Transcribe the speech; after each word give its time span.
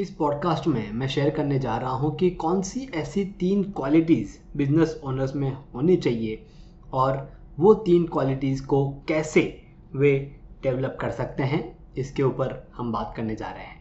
इस 0.00 0.10
पॉडकास्ट 0.10 0.66
में 0.66 0.92
मैं 0.92 1.06
शेयर 1.08 1.30
करने 1.30 1.58
जा 1.58 1.76
रहा 1.76 1.90
हूँ 1.90 2.14
कि 2.16 2.28
कौन 2.30 2.60
सी 2.62 2.88
ऐसी 2.94 3.24
तीन 3.40 3.62
क्वालिटीज़ 3.62 4.36
बिज़नेस 4.56 5.00
ओनर्स 5.04 5.34
में 5.34 5.50
होनी 5.74 5.96
चाहिए 5.96 6.42
और 6.92 7.18
वो 7.58 7.74
तीन 7.74 8.06
क्वालिटीज़ 8.06 8.62
को 8.66 8.88
कैसे 9.08 9.42
वे 9.96 10.12
डेवलप 10.62 10.96
कर 11.00 11.10
सकते 11.10 11.42
हैं, 11.42 11.60
इसके 11.96 12.22
ऊपर 12.22 12.72
हम 12.76 12.92
बात 12.92 13.12
करने 13.16 13.34
जा 13.34 13.46
रहे 13.46 13.64
हैं। 13.64 13.78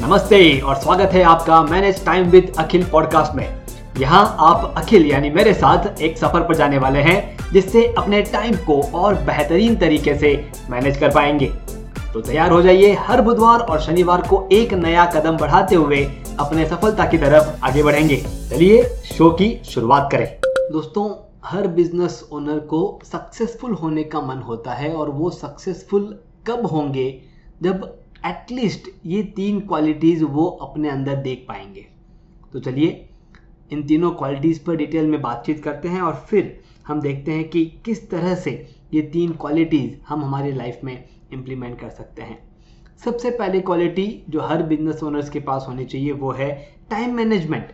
नमस्ते 0.00 0.60
और 0.60 0.76
स्वागत 0.76 1.12
है 1.12 1.22
आपका 1.22 1.62
manage 1.62 2.04
time 2.04 2.30
with 2.30 2.52
Akhil 2.58 2.90
podcast 2.90 3.34
में। 3.34 3.46
यहाँ 3.98 4.36
आप 4.40 4.74
अखिल 4.76 5.06
यानी 5.06 5.30
मेरे 5.30 5.54
साथ 5.54 6.00
एक 6.00 6.18
सफ़र 6.18 6.48
पर 6.48 6.56
जाने 6.56 6.78
वाले 6.78 7.02
हैं, 7.02 7.52
जिससे 7.52 7.86
अपने 7.98 8.22
टाइम 8.22 8.56
को 8.66 8.82
और 8.98 9.14
बेहतरीन 9.14 9.76
तरीके 9.76 10.18
से 10.18 10.34
मैनेज 10.70 10.98
कर 10.98 11.14
पाएँगे। 11.14 11.52
तो 12.16 12.20
तैयार 12.22 12.50
हो 12.50 12.62
जाइए 12.62 12.92
हर 12.94 13.20
बुधवार 13.20 13.60
और 13.60 13.80
शनिवार 13.80 14.22
को 14.28 14.48
एक 14.52 14.72
नया 14.72 15.04
कदम 15.06 15.36
बढ़ाते 15.36 15.74
हुए 15.74 16.04
अपने 16.40 16.66
सफलता 16.66 17.06
की 17.06 17.18
तरफ़ 17.18 17.64
आगे 17.64 17.82
बढ़ेंगे। 17.82 18.16
चलिए 18.50 18.82
शो 19.04 19.30
की 19.30 19.60
शुरुआत 19.64 20.08
करें। 20.12 20.40
दोस्तों, 20.72 21.34
हर 21.44 21.66
बिज़नेस 21.66 22.28
ओनर 22.32 22.58
को 22.58 23.00
सक्सेसफुल 23.04 23.72
होने 23.72 24.04
का 24.04 24.20
मन 24.20 24.38
होता 24.38 24.72
है 24.72 24.92
और 24.94 25.10
वो 25.10 25.30
सक्सेसफुल 25.30 26.18
कब 26.46 26.66
होंगे? 26.66 27.22
जब 27.62 27.98
एटलीस्ट 28.26 28.88
ये 29.06 29.22
तीन 29.22 29.60
क्वालिटीज़ 29.60 30.24
वो 30.24 30.46
अपने 30.46 30.88
अंदर 30.88 31.16
देख 31.16 31.44
पाएँगे। 31.48 31.86
तो 32.52 32.60
चलिए 32.60 33.08
इन 33.72 33.82
तीनों 33.82 34.10
क्वालिटीज़ 34.10 34.64
पर 34.64 34.76
डिटेल 34.76 35.06
में 35.06 35.22
बातचीत 35.22 35.62
करते 35.64 35.88
हैं 35.88 36.00
और 36.00 36.14
फिर 36.30 36.60
हम 36.86 37.00
देखते 37.00 37.32
हैं 37.32 37.48
कि 37.48 37.64
किस 37.84 38.10
तरह 38.10 38.34
से 38.34 38.74
ये 38.94 39.02
तीन 39.02 39.32
क्वालिटीज़ 39.32 39.92
हम 40.08 40.24
हमारी 40.24 40.52
लाइफ 40.52 40.80
में 40.84 41.04
इम्प्लीमेंट 41.32 41.78
कर 41.80 41.90
सकते 41.90 42.22
हैं। 42.22 42.38
सबसे 43.04 43.30
पहले 43.30 43.60
क्वालिटी 43.60 44.06
जो 44.30 44.40
हर 44.40 44.62
बिज़नेस 44.64 45.02
ओनर्स 45.02 45.30
के 45.30 45.40
पास 45.40 45.64
होनी 45.68 45.84
चाहिए 45.84 46.12
वो 46.14 46.30
है 46.32 46.50
टाइम 46.90 47.14
मैनेजमेंट 47.14 47.72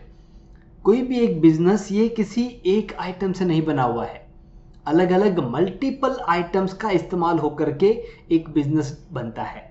कोई 0.85 1.01
भी 1.01 1.19
एक 1.19 1.39
बिज़नेस 1.41 1.87
ये 1.91 2.07
किसी 2.09 2.45
एक 2.67 2.93
आइटम 2.99 3.33
से 3.33 3.45
नहीं 3.45 3.61
बना 3.65 3.83
हुआ 3.83 4.05
है। 4.05 4.21
अलग 4.87 5.11
अलग 5.11 5.39
मल्टीपल 5.49 6.17
आइटम्स 6.29 6.73
का 6.73 6.89
इस्तेमाल 6.91 7.37
होकर 7.39 7.71
के 7.73 7.87
एक 8.31 8.49
बिज़नेस 8.49 8.97
बनता 9.11 9.43
है। 9.43 9.63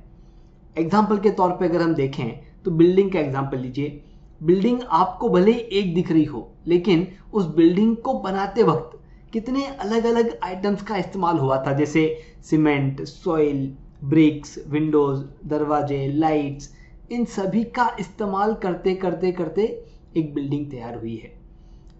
एग्ज़ाम्पल 0.77 1.19
के 1.19 1.31
तौर 1.33 1.51
पे 1.51 1.69
अगर 1.69 1.83
हम 1.83 1.95
देखें 1.95 2.31
तो 2.65 2.71
बिल्डिंग 2.73 3.13
का 3.13 3.19
एग्ज़ाम्पल 3.21 3.59
लीजिए। 3.59 4.01
बिल्डिंग 4.43 4.81
आपको 4.91 5.29
भले 5.29 5.53
ही 5.53 5.59
एक 5.79 5.95
दिख 5.95 6.11
रही 6.13 6.25
हो, 6.25 6.49
लेकिन 6.67 7.07
उस 7.33 7.47
बिल्डिंग 7.57 7.97
को 7.97 8.15
बनाते 8.21 8.63
वक्त 8.63 8.99
कितने 9.33 9.65
अलग 9.67 10.05
अलग 10.05 10.39
आइटम्स 10.45 10.83
का 10.83 10.97
इस्तेमाल 10.97 11.39
हुआ 11.39 11.57
था? 11.67 11.73
जैसे 11.73 12.03
सीमेंट 12.45 13.01
सॉइल 13.03 13.77
ब्रिक्स 14.05 14.59
विंडोज़ 14.69 15.23
दरवाजे 15.49 16.07
लाइट्स 16.15 16.69
इन 17.13 17.25
सभी 17.25 17.63
का 17.77 17.89
इस्तेमाल 18.01 18.55
करते 18.55 18.95
करते 18.95 19.31
करते 19.33 19.63
एक 20.17 20.35
बिल्डिंग 20.35 20.71
तैयार 20.71 20.99
हुई 20.99 21.17
है। 21.17 21.33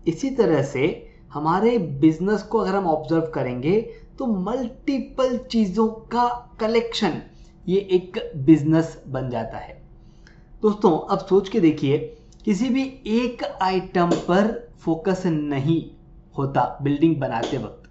इसी 0.09 0.31
तरह 0.31 0.63
से 0.63 0.85
हमारे 1.33 1.77
बिज़नेस 1.79 2.43
को 2.43 2.59
अगर 2.59 2.75
हम 2.75 2.87
ऑब्ज़र्व 2.87 3.31
करेंगे 3.35 3.81
तो 4.19 4.27
मल्टीपल 4.27 5.37
चीज़ों 5.51 5.87
का 6.13 6.29
कलेक्शन 6.61 7.21
ये 7.67 7.79
एक 7.93 8.19
बिज़नेस 8.37 9.03
बन 9.09 9.31
जाता 9.31 9.59
है। 9.59 9.81
दोस्तों, 10.63 10.91
अब 11.11 11.27
सोच 11.27 11.49
के 11.49 11.61
देखिए, 11.61 11.99
किसी 12.45 12.69
भी 12.69 12.83
एक 13.07 13.45
आइटम 13.63 14.11
पर 14.29 14.53
फोकस 14.81 15.23
नहीं। 15.27 15.83
होता 16.39 16.79
बिल्डिंग 16.83 17.17
बनाते 17.17 17.59
वक्त। 17.59 17.89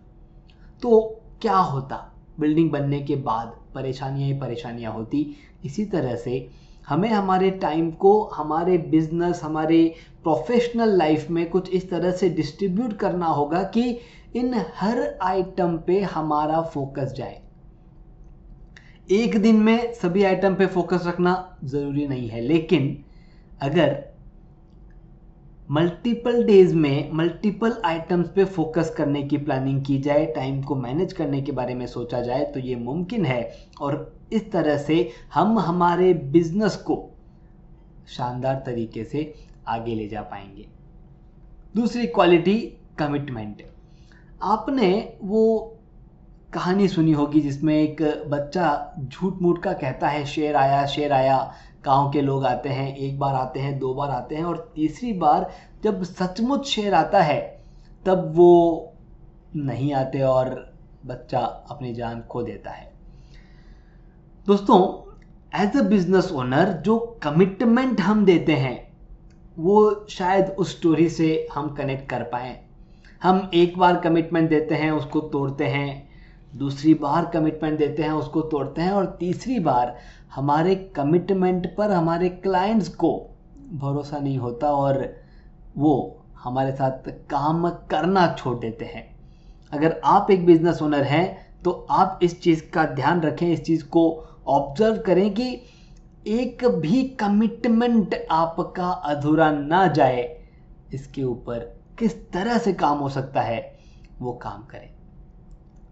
तो 0.82 1.00
क्या 1.42 1.58
होता? 1.58 2.08
बिल्डिंग 2.40 2.72
बनने 2.72 3.00
के 3.02 3.16
बाद 3.16 3.54
परेशानियाँ 3.76 4.28
ही 4.30 4.40
परेशानियाँ 4.40 4.94
होती। 4.94 5.26
इसी 5.66 5.86
तरह 5.86 6.16
से 6.16 6.48
हमें 6.88 7.10
हमारे 7.10 7.50
टाइम 7.52 7.92
को, 7.92 8.24
हमारे 8.26 8.78
बिज़नेस, 8.78 9.42
हमारे 9.44 9.96
प्रोफेशनल 10.24 10.98
लाइफ 10.98 11.30
में 11.30 11.50
कुछ 11.50 11.70
इस 11.70 11.90
तरह 11.90 12.12
से 12.12 12.30
डिस्ट्रीब्यूट 12.30 12.94
करना 12.94 13.26
होगा 13.26 13.64
कि 13.64 14.00
इन 14.36 14.54
हर 14.76 15.00
आइटम 15.22 15.78
पे 15.78 16.02
हमारा 16.02 16.62
फोकस 16.64 17.14
जाए। 17.14 17.42
एक 19.12 19.38
दिन 19.42 19.56
में 19.56 19.94
सभी 19.94 20.24
आइटम 20.24 20.56
पे 20.56 20.66
फोकस 20.66 21.08
रखना 21.08 21.34
ज़रूरी 21.64 22.08
नहीं 22.08 22.30
है, 22.30 22.42
लेकिन 22.42 23.04
अगर 23.62 24.11
मल्टीपल 25.72 26.44
डेज़ 26.44 26.74
में 26.76 27.12
मल्टीपल 27.14 27.74
आइटम्स 27.86 28.30
पे 28.30 28.46
फोकस 28.46 28.90
करने 28.98 29.22
की 29.24 29.38
प्लानिंग 29.38 29.84
की 29.86 29.98
जाए 30.00 30.26
टाइम 30.26 30.62
को 30.64 30.76
मैनेज 30.76 31.14
करने 31.14 31.42
के 31.42 31.52
बारे 31.52 31.76
में 31.76 31.86
सोचा 31.88 32.22
जाए 32.22 32.46
तो 32.46 32.60
ये 32.60 32.76
मुमकिन 32.76 33.26
है। 33.26 33.42
और 33.82 34.20
इस 34.34 34.52
तरह 34.52 34.78
से 34.78 35.10
हम 35.34 35.60
हमारे 35.60 36.14
बिज़नेस 36.34 36.76
को 36.76 36.98
शानदार 38.08 38.62
तरीके 38.66 39.04
से 39.04 39.34
आगे 39.68 39.96
ले 39.96 40.08
जा 40.08 40.22
पाएँगे। 40.22 40.68
दूसरी 41.76 42.08
क्वालिटी 42.08 42.58
कमिटमेंट 43.00 43.64
आपने 44.44 45.18
वो 45.24 45.78
कहानी 46.54 46.88
सुनी 46.88 47.12
होगी 47.12 47.42
जिसमें 47.42 47.76
एक 47.76 48.02
बच्चा 48.28 48.96
झूठ 49.00 49.42
मूठ 49.42 49.62
का 49.64 49.74
कहता 49.74 50.08
है, 50.08 50.26
शेर 50.26 50.56
आया 50.56 50.86
शेर 50.86 51.14
आया। 51.14 51.54
गाँव 51.86 52.12
के 52.12 52.22
लोग 52.22 52.46
आते 52.46 52.70
हैं, 52.70 52.96
एक 52.96 53.20
बार 53.20 53.36
आते 53.36 53.60
हैं, 53.60 53.80
दो 53.80 53.94
बार 53.94 54.10
आते 54.10 54.36
हैं 54.36 54.44
और 54.44 54.72
तीसरी 54.76 55.14
बार 55.14 55.52
जब 55.84 56.04
सचमुच 56.04 56.68
शेर 56.68 56.94
आता 56.94 57.22
है, 57.22 57.64
तब 58.06 58.32
वो 58.36 58.94
नहीं 59.56 59.94
आते 59.94 60.22
और 60.22 60.74
बच्चा 61.06 61.40
अपनी 61.40 61.94
जान 61.94 62.22
खो 62.22 62.44
देता 62.44 62.72
है। 62.72 62.92
दोस्तों 64.48 64.80
एज 65.62 65.78
अ 65.78 65.82
बिज़नेस 65.82 66.32
ओनर 66.32 66.70
जो 66.70 66.98
कमिटमेंट 67.24 68.02
हम 68.02 68.26
देते 68.26 68.54
हैं, 68.54 68.94
वो 69.60 70.06
शायद 70.10 70.46
उस 70.50 70.78
स्टोरी 70.78 71.10
से 71.10 71.48
हम 71.54 71.70
कनेक्ट 71.70 72.10
कर 72.10 72.24
पाए। 72.24 72.60
हम 73.24 73.50
एक 73.54 73.78
बार 73.78 74.00
कमिटमेंट 74.00 74.50
देते 74.50 74.76
हैं, 74.76 74.92
उसको 74.92 75.20
तोड़ते 75.20 75.66
हैं 75.66 76.11
दूसरी 76.54 76.94
बार 76.94 77.26
कमिटमेंट 77.26 77.78
देते 77.80 78.04
हैं, 78.04 78.12
उसको 78.12 78.42
तोड़ते 78.42 78.82
हैं 78.82 78.92
और 78.92 79.06
तीसरी 79.20 79.60
बार 79.60 79.96
हमारे 80.32 80.76
कमिटमेंट 80.96 81.68
पर 81.78 81.92
हमारे 81.92 82.30
क्लाइंट्स 82.30 82.90
को 82.96 83.12
भरोसा 83.74 84.20
नहीं 84.20 84.38
होता 84.38 84.72
और 84.72 85.04
वो 85.78 85.94
हमारे 86.40 86.72
साथ 86.72 87.10
काम 87.30 87.70
करना 87.92 88.28
छोड़ 88.40 88.58
देते 88.60 88.86
हैं। 88.86 89.10
अगर 89.74 90.00
आप 90.06 90.32
एक 90.32 90.46
बिज़नेस 90.46 90.82
ओनर 90.82 91.04
हैं 91.04 91.26
तो 91.64 91.72
आप 91.92 92.20
इस 92.24 92.40
चीज़ 92.42 92.64
का 92.74 92.86
ध्यान 92.86 93.22
रखें, 93.22 93.48
इस 93.48 93.64
चीज़ 93.64 93.84
को 93.86 94.10
ऑब्ज़र्व 94.48 94.98
करें 94.98 95.34
कि 95.34 95.52
एक 96.30 96.66
भी 96.76 97.04
कमिटमेंट 97.20 98.16
आपका 98.32 98.90
अधूरा 98.90 99.52
ना 99.52 99.86
जाए, 99.88 100.24
इसके 100.94 101.24
ऊपर 101.24 101.60
किस 102.00 102.16
तरह 102.32 102.58
से 102.58 102.74
काम 102.74 102.98
हो 102.98 103.10
सकता 103.10 103.42
है, 103.42 103.62
वो 104.20 104.34
काम 104.34 104.64
करें। 104.64 104.90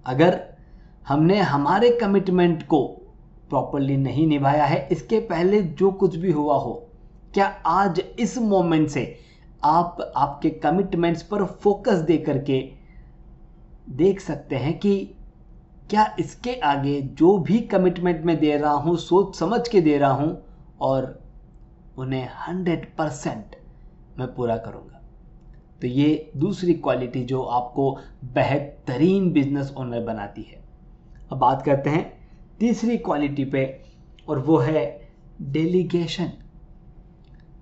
अगर 0.10 0.40
हमने 1.08 1.40
हमारे 1.42 1.90
कमिटमेंट 2.02 2.64
को 2.68 2.86
प्रॉपरली 3.50 3.98
नहीं 3.98 4.26
निभाया 4.28 4.66
है, 4.66 4.88
इसके 4.92 5.20
पहले 5.22 5.62
जो 5.62 5.92
कुछ 5.94 6.16
भी 6.16 6.32
हुआ 6.32 6.56
हो, 6.56 6.74
क्या 7.34 7.46
आज 7.68 8.02
इस 8.20 8.38
मोमेंट 8.38 8.88
से 8.90 9.04
आप 9.66 9.98
आपके 10.18 10.50
कमिटमेंट्स 10.60 11.24
पर 11.24 11.44
फोकस 11.64 11.98
दे 12.02 12.18
करके 12.18 12.62
देख 13.98 14.20
सकते 14.22 14.56
हैं 14.56 14.78
कि 14.80 14.96
क्या 15.90 16.06
इसके 16.20 16.54
आगे 16.62 17.00
जो 17.02 17.38
भी 17.40 17.60
कमिटमेंट 17.68 18.24
मैं 18.26 18.38
दे 18.40 18.56
रहा 18.58 18.72
हूँ, 18.74 18.96
सोच 18.98 19.36
समझ 19.36 19.68
के 19.68 19.82
दे 19.82 19.98
रहा 19.98 20.12
हूँ 20.12 20.42
और 20.82 21.18
उन्हें 21.98 22.30
हंड्रेड 22.40 22.86
परसेंट 22.98 23.56
मैं 24.20 24.34
पूरा 24.36 24.58
करूँगा। 24.58 24.99
तो 25.82 25.88
ये 25.88 26.32
दूसरी 26.38 26.74
क्वालिटी 26.74 27.24
जो 27.24 27.42
आपको 27.42 27.92
बेहतरीन 28.24 29.32
बिज़नेस 29.32 29.74
ओनर 29.78 30.04
बनाती 30.04 30.42
है। 30.42 30.64
अब 31.32 31.38
बात 31.38 31.62
करते 31.62 31.90
हैं 31.90 32.12
तीसरी 32.60 32.98
क्वालिटी 32.98 33.46
पे, 33.46 33.82
और 34.28 34.40
वो 34.40 34.58
है 34.58 35.10
डेलीगेशन 35.42 36.32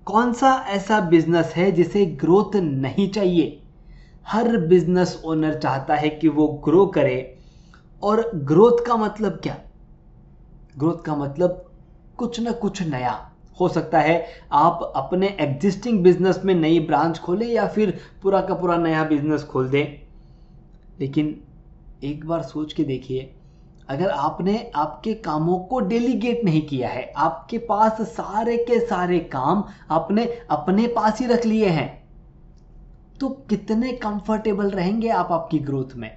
कौन 0.06 0.32
सा 0.32 0.52
ऐसा 0.68 1.00
बिज़नेस 1.00 1.52
है 1.56 1.72
जिसे 1.72 2.06
ग्रोथ 2.06 2.56
नहीं 2.56 3.10
चाहिए? 3.10 3.62
हर 4.26 4.56
बिज़नेस 4.56 5.22
ओनर 5.24 5.58
चाहता 5.58 5.94
है 5.94 6.08
कि 6.08 6.28
वो 6.28 6.48
ग्रो 6.64 6.86
करे, 6.86 7.38
और 8.02 8.30
ग्रोथ 8.34 8.84
का 8.86 8.96
मतलब 8.96 9.32
क्या? 9.32 9.56
ग्रोथ 10.78 11.04
का 11.04 11.16
मतलब 11.16 11.64
कुछ 12.16 12.40
ना 12.40 12.52
कुछ 12.52 12.82
नया। 12.82 13.27
हो 13.60 13.68
सकता 13.68 14.00
है 14.00 14.24
आप 14.52 14.92
अपने 14.96 15.36
एग्जिस्टिंग 15.40 16.02
बिज़नेस 16.02 16.40
में 16.44 16.54
नई 16.54 16.80
ब्रांच 16.80 17.18
खोलें 17.18 17.46
या 17.46 17.66
फिर 17.66 17.98
पूरा 18.22 18.40
का 18.40 18.54
पूरा 18.54 18.76
नया 18.76 19.04
बिज़नेस 19.04 19.44
खोल 19.44 19.68
दें। 19.68 20.00
लेकिन 21.00 21.40
एक 22.04 22.26
बार 22.26 22.42
सोच 22.42 22.72
के 22.72 22.84
देखिए, 22.84 23.34
अगर 23.88 24.08
आपने 24.08 24.70
आपके 24.74 25.14
कामों 25.14 25.58
को 25.58 25.80
डेलीगेट 25.80 26.44
नहीं 26.44 26.62
किया 26.62 26.88
है, 26.88 27.12
आपके 27.16 27.58
पास 27.58 28.00
सारे 28.08 28.56
के 28.58 28.80
सारे 28.80 29.18
काम 29.18 29.64
आपने 29.90 30.24
अपने 30.50 30.86
पास 30.86 31.20
ही 31.20 31.26
रख 31.26 31.46
लिए 31.46 31.68
हैं 31.68 31.96
तो 33.20 33.28
कितने 33.50 33.92
कंफर्टेबल 33.92 34.70
रहेंगे 34.70 35.08
आप 35.08 35.32
आपकी 35.32 35.58
ग्रोथ 35.58 35.96
में? 35.96 36.10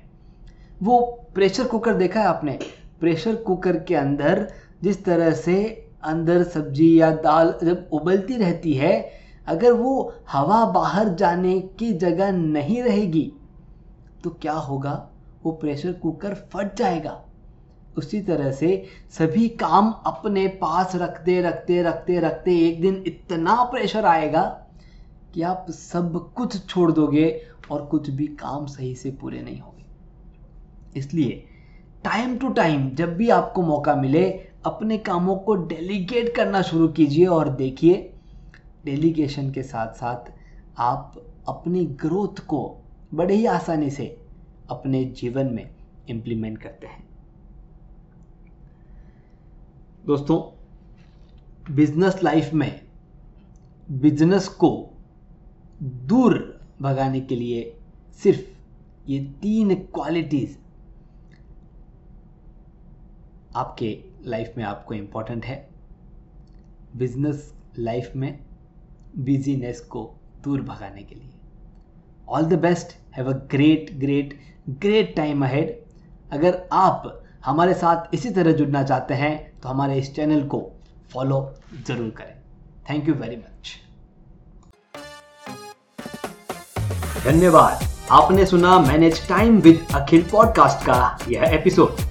वो 0.83 0.99
प्रेशर 1.35 1.63
कुकर 1.63 1.93
देखा 1.93 2.19
है 2.19 2.25
आपने? 2.25 2.57
प्रेशर 2.99 3.35
कुकर 3.35 3.77
के 3.79 3.95
अंदर 3.95 4.47
जिस 4.83 5.03
तरह 5.05 5.31
से 5.31 5.55
अंदर 6.03 6.43
सब्ज़ी 6.43 6.99
या 7.01 7.11
दाल 7.15 7.53
जब 7.63 7.89
उबलती 7.93 8.37
रहती 8.37 8.73
है, 8.73 9.11
अगर 9.47 9.71
वो 9.71 10.13
हवा 10.31 10.65
बाहर 10.65 11.09
जाने 11.09 11.59
की 11.79 11.91
जगह 11.93 12.31
नहीं 12.31 12.81
रहेगी 12.83 13.31
तो 14.23 14.29
क्या 14.31 14.53
होगा? 14.53 15.09
वो 15.43 15.51
प्रेशर 15.51 15.93
कुकर 15.93 16.33
फट 16.53 16.75
जाएगा। 16.75 17.21
उसी 17.97 18.21
तरह 18.21 18.51
से 18.51 18.83
सभी 19.11 19.47
काम 19.49 19.91
अपने 20.05 20.47
पास 20.61 20.95
रखते 20.95 21.41
रखते 21.41 21.81
रखते 21.83 22.19
रखते 22.19 22.57
एक 22.57 22.81
दिन 22.81 23.03
इतना 23.07 23.63
प्रेशर 23.63 24.05
आएगा 24.05 24.43
कि 25.33 25.41
आप 25.41 25.65
सब 25.69 26.33
कुछ 26.35 26.65
छोड़ 26.67 26.91
दोगे 26.91 27.41
और 27.71 27.85
कुछ 27.85 28.09
भी 28.09 28.27
काम 28.27 28.65
सही 28.65 28.93
से 28.95 29.11
पूरे 29.11 29.41
नहीं 29.41 29.59
होंगे। 29.59 30.99
इसलिए 30.99 31.43
टाइम 32.03 32.37
टू 32.37 32.49
टाइम 32.49 32.89
जब 32.89 33.15
भी 33.15 33.29
आपको 33.29 33.61
मौका 33.61 33.95
मिले 33.95 34.23
अपने 34.65 34.97
कामों 34.97 35.35
को 35.35 35.55
डेलीगेट 35.55 36.35
करना 36.35 36.61
शुरू 36.61 36.87
कीजिए 36.87 37.25
और 37.25 37.49
देखिए 37.49 38.13
डेलीगेशन 38.85 39.51
के 39.51 39.63
साथ 39.63 39.93
साथ 39.93 40.31
आप 40.77 41.21
अपनी 41.47 41.85
ग्रोथ 41.85 42.39
को 42.39 42.59
बड़े 43.13 43.35
ही 43.35 43.45
आसानी 43.45 43.89
से 43.89 44.05
अपने 44.69 45.03
जीवन 45.05 45.45
में 45.45 45.69
इम्प्लीमेंट 46.09 46.57
करते 46.57 46.87
हैं। 46.87 47.03
दोस्तों 50.05 50.39
बिज़नेस 51.75 52.23
लाइफ 52.23 52.53
में 52.53 52.81
बिज़नेस 53.91 54.47
को 54.47 54.89
दूर 55.83 56.37
भगाने 56.81 57.21
के 57.21 57.35
लिए 57.35 57.77
सिर्फ़ 58.23 59.09
ये 59.09 59.19
तीन 59.41 59.75
क्वालिटीज 59.75 60.57
आपके 63.55 64.10
लाइफ 64.25 64.53
में 64.57 64.63
आपको 64.63 64.93
इंपॉर्टेंट 64.93 65.45
है। 65.45 65.55
बिज़नेस 66.97 67.53
लाइफ 67.79 68.11
में 68.15 68.39
बिजीनेस 69.17 69.79
को 69.81 70.03
दूर 70.43 70.61
भगाने 70.61 71.03
के 71.03 71.15
लिए। 71.15 71.29
All 72.29 72.45
the 72.45 72.59
best 72.59 72.95
have 73.17 73.29
a 73.29 73.37
great 73.51 73.91
great 73.99 74.39
great 74.69 75.15
time 75.15 75.45
ahead 75.45 75.79
अगर 76.33 76.61
आप 76.73 77.23
हमारे 77.45 77.73
साथ 77.73 78.13
इसी 78.15 78.29
तरह 78.31 78.51
जुड़ना 78.51 78.83
चाहते 78.83 79.13
हैं 79.13 79.59
तो 79.59 79.69
हमारे 79.69 79.97
इस 79.99 80.13
चैनल 80.15 80.43
को 80.47 80.59
फॉलो 81.13 81.39
ज़रूर 81.87 82.09
करें। 82.17 82.35
थैंक 82.89 83.07
यू 83.07 83.13
वेरी 83.13 83.35
मच 83.37 83.77
धन्यवाद। 87.25 87.83
आपने 88.11 88.45
सुना 88.45 88.79
manage 88.79 89.27
time 89.27 89.59
with 89.61 89.85
Akhil 89.95 90.23
podcast 90.31 90.85
का 90.85 91.17
यह 91.29 91.53
एपिसोड 91.53 92.10